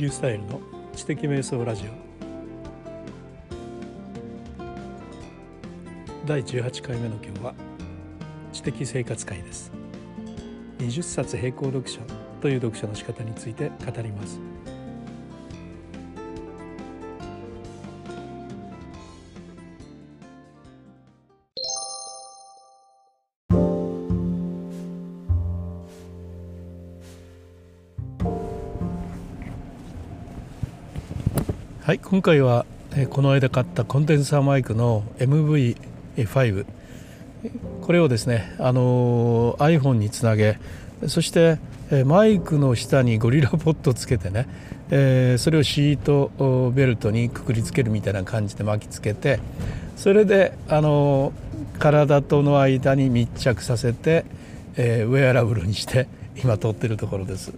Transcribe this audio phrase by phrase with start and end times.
[0.00, 0.62] リュースタイルの
[0.96, 1.90] 知的瞑想ラジオ。
[6.26, 7.54] 第18回目の今日は
[8.50, 9.70] 知的生活会です。
[10.78, 12.00] 20冊並行読書
[12.40, 14.40] という読書の仕方について語ります。
[31.90, 32.66] はい今回は
[33.10, 36.64] この間買ったコンデンサーマイクの MV5
[37.82, 40.60] これをですねあの iPhone につなげ
[41.08, 41.58] そして
[42.04, 44.46] マイクの下にゴリラポットつけてね、
[44.92, 49.40] えー、それをシートベルトにくくりつけるみたいな感じで巻きつけて
[49.96, 51.32] それであの
[51.80, 54.24] 体との間に密着させて、
[54.76, 57.52] えー、ウェアラブルにして今撮ってるところです。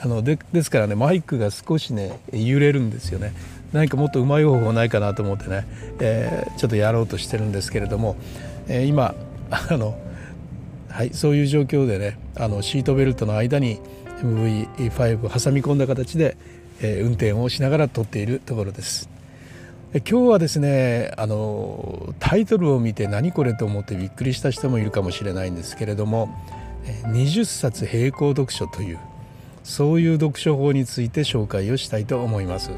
[0.00, 3.32] あのでですからねマイクが少しね揺れるんですよね。
[3.72, 5.66] 何かもっとうまい方法ないかなと思ってね、
[6.00, 8.16] えー、ちょっとやろうとしてるんですけれども、
[8.66, 9.14] えー、今
[9.50, 9.98] あの、
[10.88, 13.78] はい、そういう状況でねあのシートベルトの間に
[14.20, 16.36] MV5 を挟み込んだ形で、
[16.80, 19.08] えー、運転をしながら撮っているところです。
[19.94, 26.28] 今日はですねあのタイトルを見て何これと思ってびっくりした人もいるかもしれないんですけれども
[27.06, 28.98] 20冊並行読書という
[29.64, 32.70] そういう読書法について紹介をしたいと思います。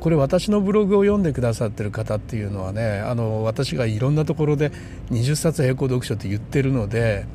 [0.00, 4.70] これ私のブログを読んでくださってる方っていうのはねあの私がいろんなところで
[5.10, 7.26] 20冊並行読書って言ってるので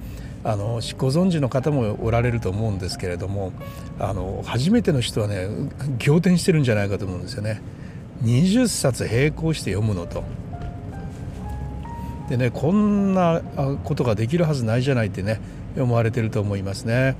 [0.43, 0.65] あの
[0.97, 3.53] ご存知の方もおられると思うんですけれども
[3.99, 5.47] あの初めての人はね
[6.05, 7.61] 仰天してるんじゃないかと思うんですよね。
[8.23, 10.23] 20冊並行して読むのと。
[12.29, 13.41] でねこんな
[13.83, 15.39] ことができるはずないじゃないってね
[15.77, 17.15] 思われてると思いますね。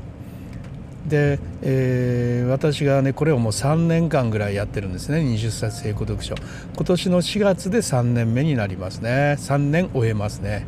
[1.08, 5.20] で、えー、私がねこれをもう3年間ぐらいやってるんですね。
[5.20, 6.36] 20冊成功読書。
[6.75, 9.36] 今年の4月で3年目になりますね。
[9.40, 10.66] 3年終えますね。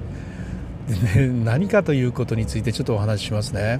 [1.15, 3.79] でね何かということについてちょっとお話ししますね。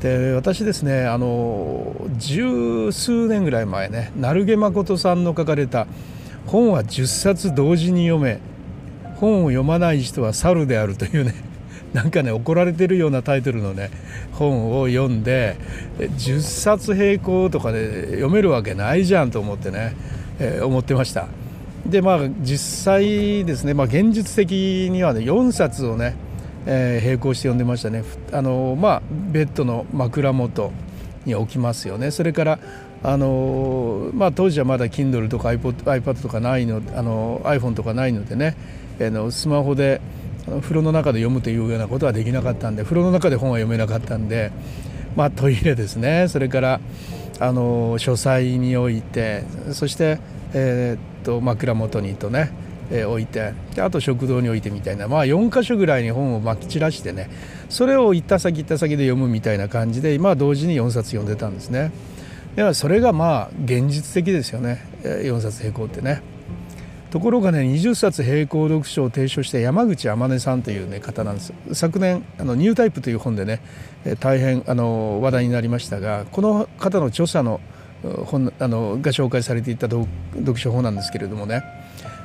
[0.00, 5.86] で私ですねあの十数年ぐらい前ね成毛誠さんの書かれた
[6.46, 8.40] 「本は10冊同時に読め。
[9.16, 11.34] 本を読まない人は猿である」というね
[11.92, 13.90] なんかね怒られてるようなタイトルのね
[14.32, 15.56] 本を読んで
[15.98, 19.96] 10冊並行とかで読めるわけないじゃんと思ってね、
[20.38, 21.28] えー、思ってました。
[21.86, 26.16] でまあ実際ですね、まあ、現実的にはね4冊をね、
[26.66, 28.04] えー、並行して読んでましたね。
[28.32, 30.72] あのまあベッドの枕元
[31.24, 32.10] に置きますよね。
[32.10, 32.58] それから
[33.00, 38.56] あのまあ、当時はまだ Kindle とか iPod, iPad とかないのあの iPhone とかないのでね、
[38.98, 40.00] えー、のスマホで
[40.60, 44.50] 風呂の中で読むというようなことはできなかったんで風呂の中で本は読めなかったんで、
[45.16, 46.80] まあ、トイレですねそれから
[47.40, 50.18] あの書斎に置いてそして、
[50.54, 52.50] えー、っと枕元にとね、
[52.90, 57.30] えー、置いてであと食堂に置いてみたいな、まあ、4箇所ぐらいに本をまき散らしてね
[57.68, 61.92] それを行った先行った先で読むみたいな感じで、まあ、同時に4冊読んでたんですね。
[62.56, 66.22] ではそれがまあ現実的ですよね4冊並行ってね。
[67.10, 73.60] ところがね20冊並行読書を提唱した山口天音さんという、ね、方なんです昨年あの「ニュータイプ」という本でね
[74.20, 77.60] 大変あの話題になりましたがこの方の著者の
[78.26, 80.06] 本あのが紹介されていた読
[80.56, 81.64] 書法なんですけれどもね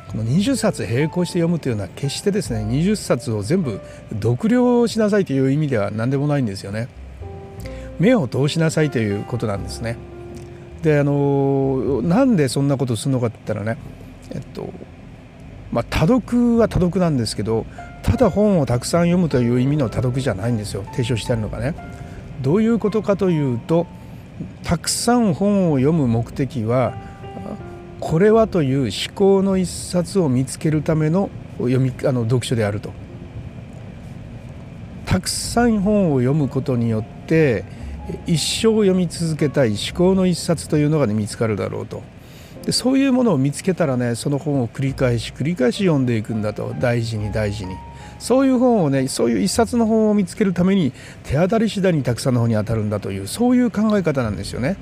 [0.10, 3.80] この20冊並行して読むというのは決してですね20冊を全部
[4.22, 6.88] 読了しなさいという意味では何でもないんですよね。
[8.00, 9.98] 目を通しなさいということなんですね。
[10.84, 13.80] であのなんでそんなことするのかって言ったらね
[14.32, 14.70] えっと
[15.72, 17.66] まあ、多読は多読なんですけど
[18.04, 21.74] ただ本をたくさん読むという意味の多読じゃないんですよ提唱してあるのがね。
[22.42, 23.88] どういうことかというと
[24.64, 26.94] たくさん本を読む目的は
[28.00, 32.92] これはという思考の一冊を見つけるための読みあの読書であると。
[35.06, 37.64] たくさん本を読むことによって
[38.26, 42.02] 一生読み続けたい思考の一冊というのが、ね、見つかるだろうと。
[42.66, 47.76] でそういうものを見つけたらねその本を繰り返し繰り返し読んでいくんだと大事に大事に
[48.20, 54.78] そういう本をねそういう一冊の本を見つけるために手当たり次第にたくさんの本に当たるんだというそういう考え方なんですよね。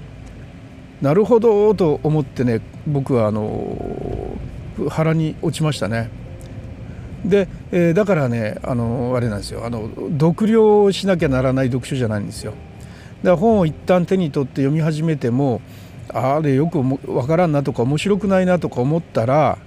[1.01, 4.37] なるほどと思ってね僕はあの
[4.89, 6.11] 腹に落ちましたね。
[7.25, 9.89] で、えー、だからねあのあれなんですよあの
[10.19, 12.53] 読了しなきゃならない読書じゃないんですよ。
[13.23, 15.61] だから本を一旦手に取って読み始めても
[16.13, 16.81] あれよく
[17.13, 19.57] わからんなとか面白くないなとか思ったら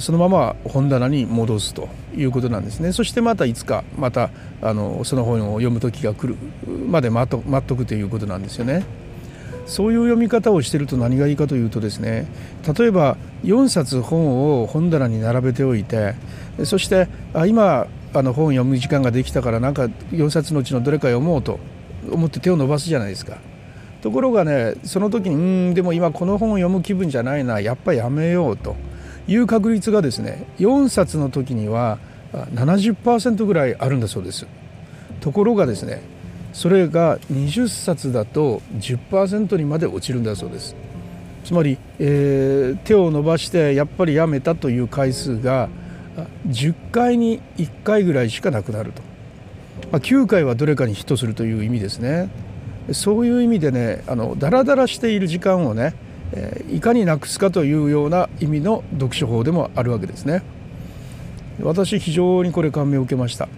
[0.00, 4.30] そのまま本棚に戻すということなんですねそしてまたいつかまた
[4.62, 6.36] あのその本を読む時が来る
[6.66, 8.84] まで待っとくということなんですよね
[9.66, 12.26] そういう読み方をしてると何がいいかというとですね
[12.78, 16.14] 例えば4冊本を本棚に並べておいて
[16.64, 21.58] そしてあ今あの本を読む時間ができたからなんか4冊のうちのどれか読もうと
[22.10, 23.36] 思って手を伸ばすじゃないですか。
[24.02, 25.38] ところがねその時にう
[25.70, 28.76] んでも今この本を読む気分じゃないなやっぱやめようと。
[29.28, 31.98] いう確率がですね4冊の時には
[32.32, 34.46] 70%ぐらいあるんだそうです。
[35.20, 36.02] ところがですね
[36.52, 40.76] それが20冊だと10%にまで落ちるんだそうです。
[41.44, 45.68] つまり、えー、手を伸ばしてやっぱりやめたという回数が
[46.48, 49.02] 10回に1回ぐらいしかなくなると、
[49.92, 52.28] まあ、9回はどれかにヒットするという意味ですね。
[52.92, 55.94] そういう意味でねあのダラダラしている時間をね、
[56.32, 60.42] え、いかになくすかというような意味の読書法でもあるわけですね
[61.62, 63.48] 私非常にこれ感銘を受けました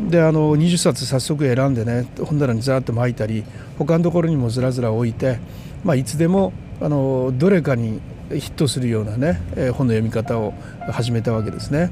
[0.00, 3.44] であの20冊早速選んでね本棚にざーっと巻いたり
[3.78, 5.38] 他のところにもずらずら置いて、
[5.84, 8.00] まあ、いつでもあのどれかに
[8.30, 9.40] ヒットするようなね
[9.72, 10.54] 本の読み方を
[10.92, 11.90] 始めたわけですね。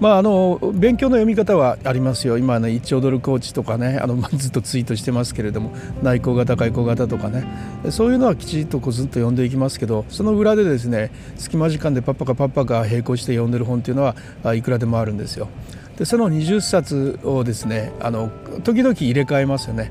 [0.00, 5.72] まあ、あの勉強の読み方はありますよ、今ね、1兆ドルコーチとかね、あのずっとツイートしてますけれども、
[6.02, 7.44] 内向型、外向型とかね、
[7.90, 15.48] そういうのはきちっとこうずっと読んでいきますけど、その裏でですね、隙間時間でパッパカパッパカ並行して読んでる本っていうのはいくらでもあるんですよ。
[15.96, 18.30] でその20冊をですねあの
[18.64, 19.90] 時々入れ替えますよね。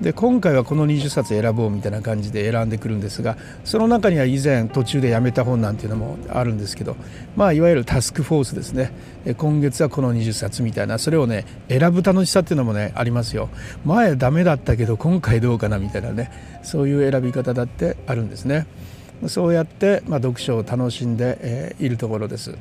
[0.00, 6.96] で今回はこの20冊選ぼうみたいな感じで選んでくるんですがその中には以前途中でやめた本なんていうのもあるんですけど
[7.34, 8.92] まあいわゆるタスクフォースですね。
[9.36, 13.48] 今月はこの20冊みたいなそれをね選ぶ楽しさっていうのもねありますよ。
[13.84, 16.30] 前ダメだったけど今回どうかなみたいなね
[16.62, 18.66] そういう選び方だってあるんですね。
[19.26, 22.56] そうやって、まあ、読書を楽しんで、えー、いるところです。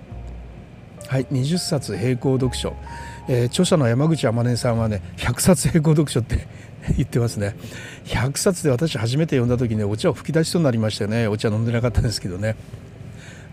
[1.08, 2.76] はい、20冊並行読書、
[3.30, 6.48] えー、著者の山口天音さんはね100冊並行読書って
[6.96, 7.56] 言ってますね。
[8.06, 12.56] 100冊で私初めて読んだ時に、ね、お茶を吹き出しそうになりましたよねお茶飲んでなかったんですけどね。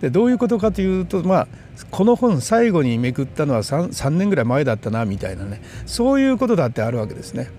[0.01, 1.49] でどういうことかというと、まあ、
[1.91, 5.63] この本最後にめくったのは 3, 3年ぐらい前だったなみたいなね。
[5.87, 7.51] そういうことだってあるわけですね、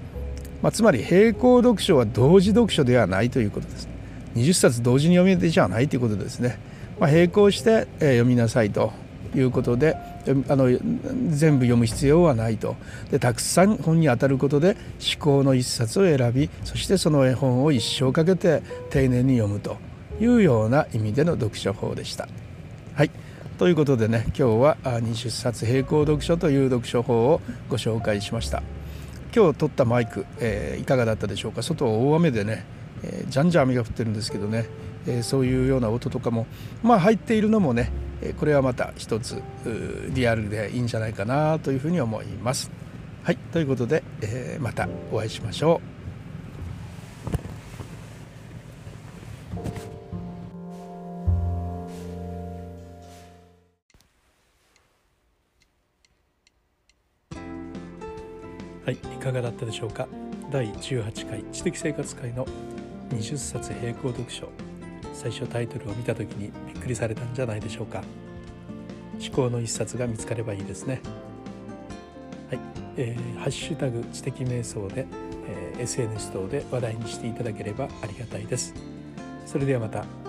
[0.62, 3.89] まあ、つまり並行読書は同時読書ではないということです。
[4.36, 6.60] 20冊同時に読めてじゃないということですね、
[7.00, 8.92] まあ、並行して、え、読みなさいと。
[9.35, 9.95] いうことで
[10.47, 10.67] あの
[11.29, 12.75] 全部読む必要はないと。
[13.11, 14.77] でたくさん本に当たることで
[15.15, 19.77] 思考の一冊を選びそしてその絵本を一生かけて丁寧に読むと
[20.19, 22.27] いうような意味での読書法でした。
[22.93, 23.11] はい。
[23.57, 28.63] ということでね今日は20冊並行読書という読書法をご紹介しました。
[29.35, 31.61] 今日撮ったマイク、えー、いかがだったでしょうか？
[31.61, 32.65] 外大雨でね、
[33.03, 34.65] えー、じゃんじゃん雨が降ってるんですけどね、
[35.07, 36.47] えー、そういうような音とかも
[36.83, 37.91] まあ入っているのもね
[38.39, 39.41] これはまた一つ
[40.09, 42.71] リアルでいいんじゃないかなというふうに思います。
[43.23, 45.95] はいということで、えー、またお会いしましょう。
[58.85, 60.07] はい、いかがだったでしょうか？
[60.51, 62.45] 第18回知的生活会の
[63.09, 64.47] 20冊並行読書
[65.15, 68.03] 最初タイトルを見た時にびっくりされたんじゃないでしょうか。
[69.19, 71.01] 思考の一冊が見つかればいいですね。
[72.50, 72.59] はい、
[72.97, 75.07] えー、ハッシュタグ知的瞑想で、
[75.47, 78.73] えー、SNS 等で話題にしていただければありがたいです。
[79.45, 80.24] それではまた。